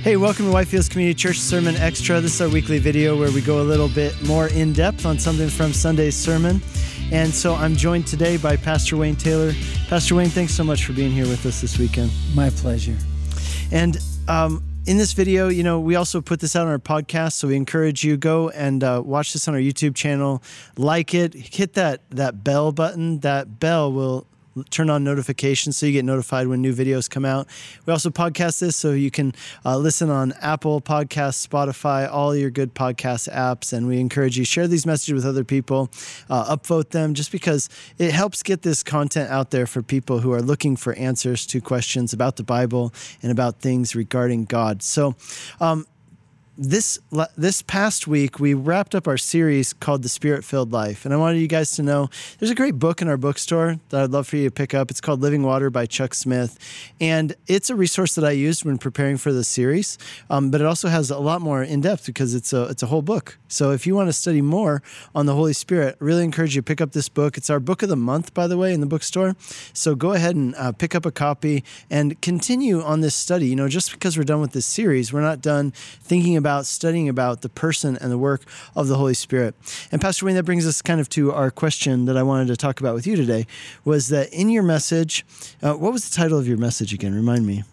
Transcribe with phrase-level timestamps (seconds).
[0.00, 2.20] Hey, welcome to Whitefields Community Church Sermon Extra.
[2.20, 5.18] This is our weekly video where we go a little bit more in depth on
[5.18, 6.62] something from Sunday's sermon.
[7.10, 9.52] And so I'm joined today by Pastor Wayne Taylor.
[9.88, 12.12] Pastor Wayne, thanks so much for being here with us this weekend.
[12.32, 12.96] My pleasure.
[13.72, 13.98] And
[14.28, 17.48] um, in this video, you know, we also put this out on our podcast, so
[17.48, 20.44] we encourage you go and uh, watch this on our YouTube channel,
[20.76, 23.18] like it, hit that that bell button.
[23.18, 24.28] That bell will
[24.64, 27.46] turn on notifications so you get notified when new videos come out.
[27.86, 29.34] We also podcast this so you can
[29.64, 33.72] uh, listen on Apple Podcasts, Spotify, all your good podcast apps.
[33.72, 35.90] And we encourage you share these messages with other people,
[36.30, 37.68] uh, upvote them, just because
[37.98, 41.60] it helps get this content out there for people who are looking for answers to
[41.60, 44.82] questions about the Bible and about things regarding God.
[44.82, 45.14] So.
[45.60, 45.86] Um,
[46.60, 46.98] this
[47.36, 51.16] this past week we wrapped up our series called the spirit filled life and i
[51.16, 54.26] wanted you guys to know there's a great book in our bookstore that i'd love
[54.26, 54.90] for you to pick up.
[54.90, 56.58] It's called living water by chuck smith
[57.00, 59.98] and it's a resource that i used when preparing for the series
[60.30, 62.86] um, but it also has a lot more in depth because it's a it's a
[62.86, 63.38] whole book.
[63.46, 64.82] So if you want to study more
[65.14, 67.36] on the holy spirit I really encourage you to pick up this book.
[67.36, 69.36] It's our book of the month by the way in the bookstore.
[69.72, 73.46] So go ahead and uh, pick up a copy and continue on this study.
[73.46, 75.70] You know just because we're done with this series we're not done
[76.02, 78.40] thinking about about studying about the person and the work
[78.74, 79.54] of the Holy Spirit.
[79.92, 82.56] And Pastor Wayne, that brings us kind of to our question that I wanted to
[82.56, 83.46] talk about with you today
[83.84, 85.26] was that in your message,
[85.62, 87.14] uh, what was the title of your message again?
[87.14, 87.64] Remind me.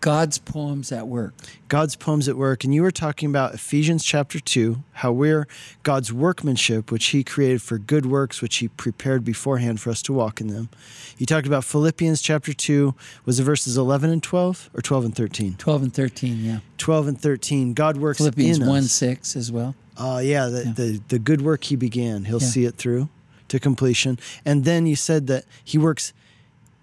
[0.00, 1.32] God's poems at work.
[1.68, 2.64] God's poems at work.
[2.64, 5.46] And you were talking about Ephesians chapter 2, how we're
[5.84, 10.12] God's workmanship, which He created for good works, which He prepared beforehand for us to
[10.12, 10.70] walk in them.
[11.18, 15.14] You talked about Philippians chapter 2, was it verses 11 and 12 or 12 and
[15.14, 15.54] 13?
[15.54, 16.58] 12 and 13, yeah.
[16.78, 17.74] 12 and 13.
[17.74, 18.92] God works Philippians in 1 us.
[18.92, 19.76] 6 as well.
[19.98, 20.72] Oh, uh, yeah, the, yeah.
[20.72, 22.48] The, the good work He began, He'll yeah.
[22.48, 23.08] see it through
[23.48, 24.18] to completion.
[24.44, 26.12] And then you said that He works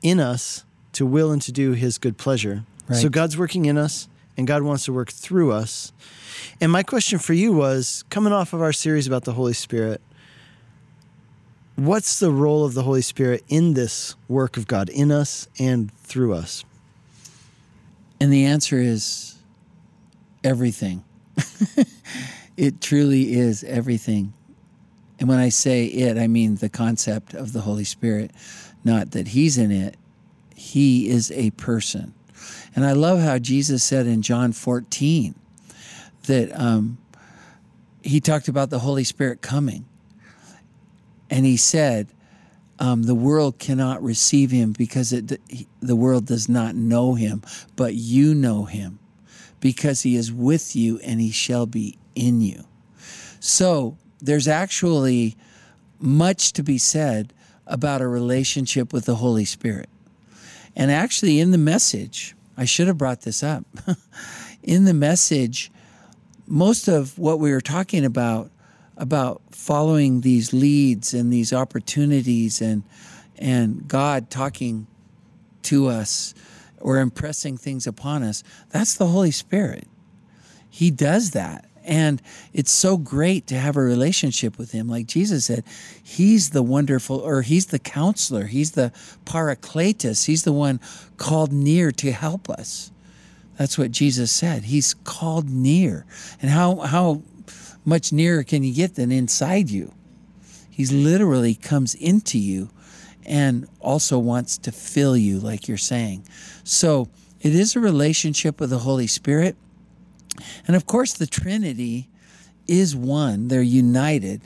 [0.01, 2.63] in us to will and to do His good pleasure.
[2.87, 2.97] Right.
[2.97, 5.91] So God's working in us and God wants to work through us.
[6.59, 10.01] And my question for you was coming off of our series about the Holy Spirit,
[11.75, 15.91] what's the role of the Holy Spirit in this work of God in us and
[15.91, 16.65] through us?
[18.19, 19.35] And the answer is
[20.43, 21.03] everything.
[22.57, 24.33] it truly is everything.
[25.19, 28.31] And when I say it, I mean the concept of the Holy Spirit,
[28.83, 29.95] not that He's in it.
[30.55, 32.13] He is a person.
[32.75, 35.35] And I love how Jesus said in John 14
[36.23, 36.97] that um,
[38.01, 39.85] he talked about the Holy Spirit coming.
[41.29, 42.07] And he said,
[42.79, 45.39] um, the world cannot receive him because it,
[45.79, 47.43] the world does not know him,
[47.75, 48.99] but you know him
[49.59, 52.65] because he is with you and he shall be in you.
[53.39, 55.37] So there's actually
[55.99, 57.33] much to be said
[57.65, 59.89] about a relationship with the Holy Spirit.
[60.75, 63.65] And actually, in the message, I should have brought this up.
[64.63, 65.71] In the message,
[66.47, 68.51] most of what we were talking about
[68.95, 72.83] about following these leads and these opportunities and
[73.37, 74.87] and God talking
[75.63, 76.35] to us
[76.79, 79.87] or impressing things upon us, that's the Holy Spirit.
[80.69, 81.65] He does that.
[81.85, 82.21] And
[82.53, 84.87] it's so great to have a relationship with him.
[84.87, 85.63] Like Jesus said,
[86.01, 88.91] he's the wonderful, or he's the counselor, he's the
[89.25, 90.79] paracletus, he's the one
[91.17, 92.91] called near to help us.
[93.57, 94.63] That's what Jesus said.
[94.63, 96.05] He's called near.
[96.41, 97.21] And how, how
[97.85, 99.93] much nearer can you get than inside you?
[100.69, 102.69] He literally comes into you
[103.25, 106.25] and also wants to fill you, like you're saying.
[106.63, 107.09] So
[107.41, 109.55] it is a relationship with the Holy Spirit.
[110.67, 112.09] And of course, the Trinity
[112.67, 114.41] is one, they're united,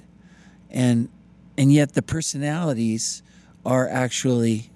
[0.69, 1.09] and,
[1.57, 3.21] and yet the personalities
[3.65, 4.69] are actually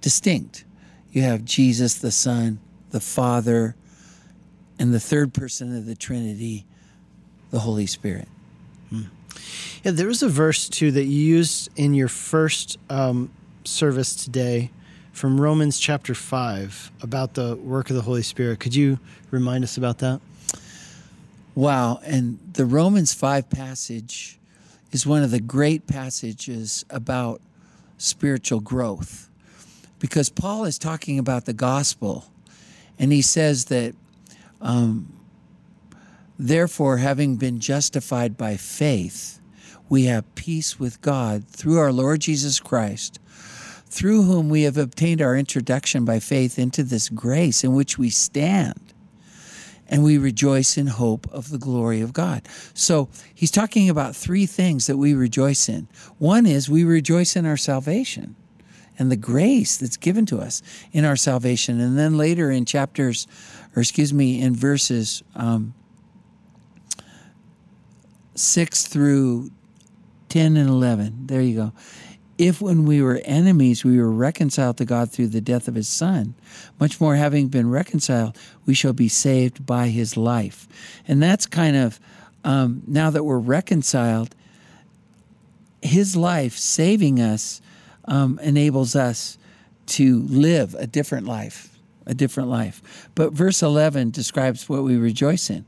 [0.00, 0.64] distinct.
[1.12, 2.58] You have Jesus, the Son,
[2.90, 3.76] the Father,
[4.78, 6.64] and the third person of the Trinity,
[7.50, 8.28] the Holy Spirit.
[8.90, 9.02] Hmm.
[9.84, 13.30] Yeah, there was a verse too that you used in your first um,
[13.64, 14.70] service today
[15.12, 18.60] from Romans chapter 5 about the work of the Holy Spirit.
[18.60, 18.98] Could you
[19.30, 20.20] remind us about that?
[21.54, 22.00] Wow.
[22.04, 24.38] And the Romans 5 passage
[24.90, 27.40] is one of the great passages about
[27.98, 29.30] spiritual growth
[29.98, 32.24] because Paul is talking about the gospel
[32.98, 33.94] and he says that,
[34.60, 35.12] um,
[36.38, 39.40] therefore, having been justified by faith,
[39.88, 43.18] we have peace with God through our Lord Jesus Christ,
[43.86, 48.10] through whom we have obtained our introduction by faith into this grace in which we
[48.10, 48.80] stand
[49.92, 52.48] and we rejoice in hope of the glory of God.
[52.72, 55.86] So he's talking about three things that we rejoice in.
[56.16, 58.34] One is we rejoice in our salvation.
[58.98, 60.62] and the grace that's given to us
[60.92, 61.80] in our salvation.
[61.80, 63.26] And then later in chapters,
[63.74, 65.74] or excuse me, in verses um,
[68.34, 69.50] 6 through
[70.28, 71.72] 10 and 11, there you go.
[72.38, 75.88] If when we were enemies, we were reconciled to God through the death of his
[75.88, 76.34] Son,
[76.80, 78.36] much more having been reconciled,
[78.66, 80.66] we shall be saved by his life.
[81.06, 82.00] And that's kind of,
[82.44, 84.34] um, now that we're reconciled,
[85.82, 87.60] his life saving us
[88.06, 89.36] um, enables us
[89.86, 91.76] to live a different life,
[92.06, 93.08] a different life.
[93.14, 95.64] But verse 11 describes what we rejoice in.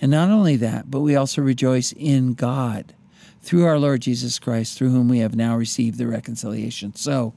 [0.00, 2.92] And not only that, but we also rejoice in God
[3.42, 6.94] through our Lord Jesus Christ, through whom we have now received the reconciliation.
[6.94, 7.34] So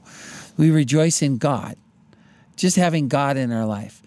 [0.56, 1.76] we rejoice in God,
[2.56, 4.02] just having God in our life.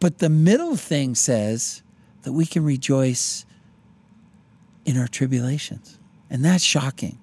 [0.00, 1.82] But the middle thing says
[2.22, 3.46] that we can rejoice
[4.84, 5.98] in our tribulations.
[6.28, 7.18] And that's shocking.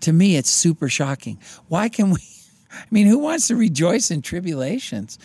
[0.00, 1.38] To me, it's super shocking.
[1.68, 2.18] Why can we?
[2.72, 5.18] I mean, who wants to rejoice in tribulations?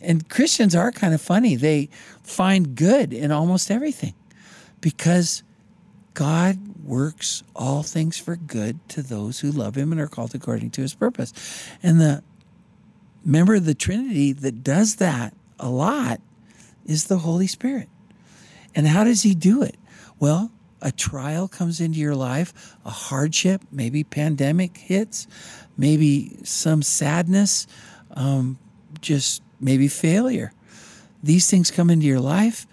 [0.00, 1.54] And Christians are kind of funny.
[1.54, 1.90] They
[2.22, 4.14] find good in almost everything
[4.80, 5.42] because
[6.14, 10.70] God works all things for good to those who love him and are called according
[10.70, 11.32] to his purpose.
[11.82, 12.22] And the
[13.24, 16.20] member of the Trinity that does that a lot
[16.86, 17.88] is the Holy Spirit.
[18.74, 19.76] And how does he do it?
[20.18, 20.50] Well,
[20.80, 25.26] a trial comes into your life, a hardship, maybe pandemic hits,
[25.76, 27.66] maybe some sadness,
[28.12, 28.58] um,
[29.00, 30.52] just maybe failure.
[31.22, 32.66] These things come into your life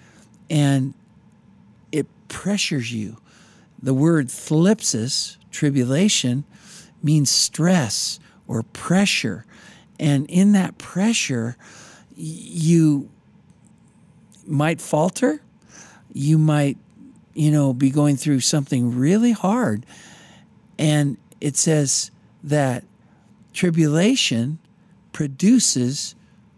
[0.49, 0.93] and
[1.91, 3.17] it pressures you.
[3.85, 6.43] The word thlipsis, tribulation,
[7.03, 9.45] means stress or pressure.
[9.99, 11.55] And in that pressure,
[12.15, 13.11] you
[14.47, 15.39] might falter,
[16.11, 16.79] you might
[17.35, 19.85] you know, be going through something really hard.
[20.79, 22.09] And it says
[22.43, 22.83] that
[23.53, 24.57] tribulation
[25.11, 26.15] produces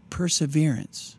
[0.10, 1.18] perseverance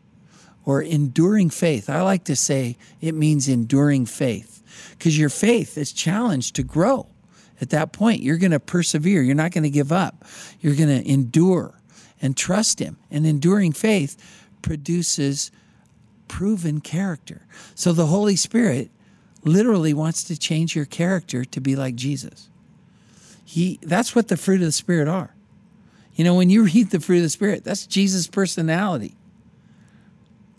[0.64, 1.90] or enduring faith.
[1.90, 4.57] I like to say it means enduring faith
[4.92, 7.06] because your faith is challenged to grow.
[7.60, 9.22] At that point, you're going to persevere.
[9.22, 10.24] You're not going to give up.
[10.60, 11.74] You're going to endure
[12.20, 12.98] and trust Him.
[13.10, 14.16] And enduring faith
[14.62, 15.50] produces
[16.28, 17.46] proven character.
[17.74, 18.90] So the Holy Spirit
[19.44, 22.50] literally wants to change your character to be like Jesus.
[23.44, 25.34] He that's what the fruit of the spirit are.
[26.14, 29.16] You know, when you read the fruit of the spirit, that's Jesus' personality.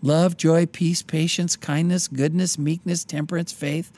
[0.02, 3.92] Love, joy, peace, patience, kindness, goodness, meekness, temperance, faith,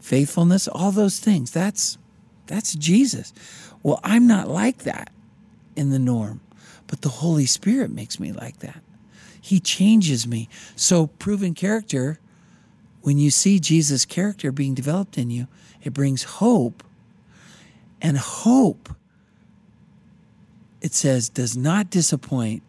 [0.00, 1.50] faithfulness, all those things.
[1.50, 1.98] That's
[2.46, 3.32] that's Jesus.
[3.82, 5.10] Well, I'm not like that
[5.76, 6.40] in the norm,
[6.86, 8.82] but the Holy Spirit makes me like that.
[9.40, 10.48] He changes me.
[10.76, 12.18] So proven character
[13.04, 15.46] when you see Jesus' character being developed in you,
[15.82, 16.82] it brings hope.
[18.00, 18.88] And hope,
[20.80, 22.62] it says, does not disappoint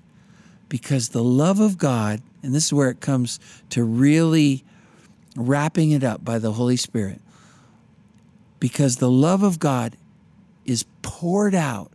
[0.68, 3.40] because the love of God, and this is where it comes
[3.72, 4.64] to really
[5.36, 7.22] wrapping it up by the Holy Spirit,
[8.60, 9.98] because the love of God
[10.64, 11.92] is poured out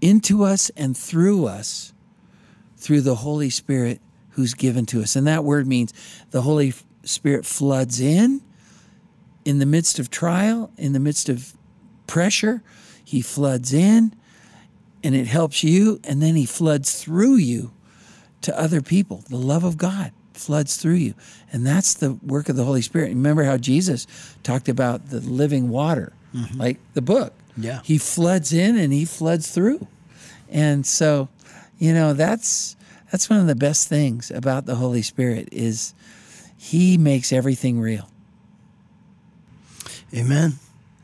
[0.00, 1.92] into us and through us
[2.76, 5.14] through the Holy Spirit who's given to us.
[5.14, 5.92] And that word means
[6.30, 6.74] the Holy
[7.04, 8.42] Spirit floods in
[9.44, 11.52] in the midst of trial, in the midst of
[12.06, 12.62] pressure.
[13.04, 14.14] He floods in
[15.04, 17.72] and it helps you, and then He floods through you
[18.42, 19.24] to other people.
[19.28, 21.14] The love of God floods through you.
[21.52, 23.08] And that's the work of the Holy Spirit.
[23.08, 24.06] Remember how Jesus
[24.42, 26.58] talked about the living water, mm-hmm.
[26.58, 27.34] like the book.
[27.56, 27.80] Yeah.
[27.84, 29.86] He floods in and he floods through.
[30.48, 31.28] And so,
[31.78, 32.76] you know, that's
[33.10, 35.94] that's one of the best things about the Holy Spirit is
[36.56, 38.08] he makes everything real.
[40.14, 40.54] Amen.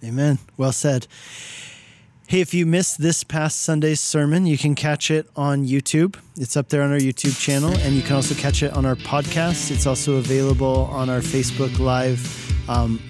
[0.03, 0.39] Amen.
[0.57, 1.07] Well said.
[2.29, 6.17] Hey, if you missed this past Sunday's sermon, you can catch it on YouTube.
[6.37, 8.97] It's up there on our YouTube channel, and you can also catch it on our
[8.97, 9.71] podcast.
[9.71, 12.21] It's also available on our Facebook Live
[12.69, 13.01] um,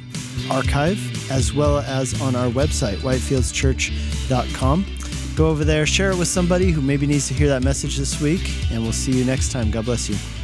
[0.48, 1.00] archive,
[1.32, 4.86] as well as on our website, whitefieldschurch.com
[5.34, 8.20] go over there, share it with somebody who maybe needs to hear that message this
[8.20, 9.70] week, and we'll see you next time.
[9.70, 10.37] God bless you.